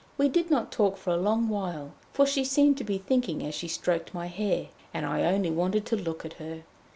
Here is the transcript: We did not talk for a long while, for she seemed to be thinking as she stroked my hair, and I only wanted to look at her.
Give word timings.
We 0.17 0.29
did 0.29 0.49
not 0.49 0.71
talk 0.71 0.97
for 0.97 1.11
a 1.13 1.15
long 1.15 1.47
while, 1.47 1.91
for 2.11 2.25
she 2.25 2.43
seemed 2.43 2.75
to 2.79 2.83
be 2.83 2.97
thinking 2.97 3.45
as 3.45 3.53
she 3.53 3.67
stroked 3.67 4.15
my 4.15 4.25
hair, 4.25 4.69
and 4.95 5.05
I 5.05 5.21
only 5.25 5.51
wanted 5.51 5.85
to 5.85 5.95
look 5.95 6.25
at 6.25 6.33
her. 6.41 6.63